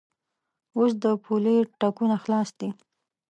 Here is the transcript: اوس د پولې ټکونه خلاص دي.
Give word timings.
اوس 0.77 0.91
د 1.03 1.05
پولې 1.23 1.55
ټکونه 1.79 2.15
خلاص 2.23 2.49
دي. 2.59 2.69